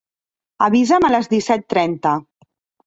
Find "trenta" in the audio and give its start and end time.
1.77-2.17